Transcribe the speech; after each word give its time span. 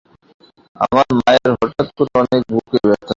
আমার 0.75 1.07
মায়ের 1.17 1.51
হঠাৎ 1.53 1.87
করে 1.97 2.11
অনেক 2.21 2.41
বুকে 2.49 2.77
ব্যথা 2.81 2.97
হয়। 2.97 3.09